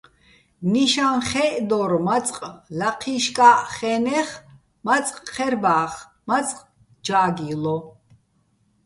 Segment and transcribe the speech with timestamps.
[0.71, 2.39] ნიშაჼ ხე́ჸდორ მაწყ
[2.77, 4.29] ლაჴიშკა́ჸ ხე́ნეხ,
[4.85, 5.93] მაწყ ჴერბა́ხ,
[6.27, 6.57] მაწყ
[7.05, 7.77] ჯა́გილო.